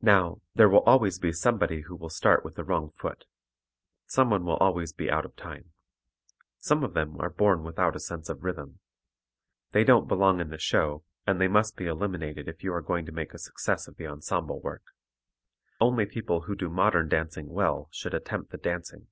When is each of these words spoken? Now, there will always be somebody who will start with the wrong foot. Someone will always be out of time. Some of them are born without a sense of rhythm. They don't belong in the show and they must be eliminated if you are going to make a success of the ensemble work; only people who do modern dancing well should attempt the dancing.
Now, 0.00 0.42
there 0.54 0.68
will 0.68 0.82
always 0.84 1.18
be 1.18 1.32
somebody 1.32 1.80
who 1.80 1.96
will 1.96 2.08
start 2.08 2.44
with 2.44 2.54
the 2.54 2.62
wrong 2.62 2.92
foot. 2.92 3.24
Someone 4.06 4.44
will 4.44 4.54
always 4.58 4.92
be 4.92 5.10
out 5.10 5.24
of 5.24 5.34
time. 5.34 5.72
Some 6.60 6.84
of 6.84 6.94
them 6.94 7.20
are 7.20 7.30
born 7.30 7.64
without 7.64 7.96
a 7.96 7.98
sense 7.98 8.28
of 8.28 8.44
rhythm. 8.44 8.78
They 9.72 9.82
don't 9.82 10.06
belong 10.06 10.38
in 10.38 10.50
the 10.50 10.58
show 10.58 11.02
and 11.26 11.40
they 11.40 11.48
must 11.48 11.76
be 11.76 11.86
eliminated 11.86 12.46
if 12.46 12.62
you 12.62 12.72
are 12.72 12.80
going 12.80 13.06
to 13.06 13.10
make 13.12 13.34
a 13.34 13.38
success 13.38 13.88
of 13.88 13.96
the 13.96 14.06
ensemble 14.06 14.60
work; 14.60 14.84
only 15.80 16.06
people 16.06 16.42
who 16.42 16.54
do 16.54 16.68
modern 16.70 17.08
dancing 17.08 17.48
well 17.48 17.88
should 17.90 18.14
attempt 18.14 18.52
the 18.52 18.56
dancing. 18.56 19.08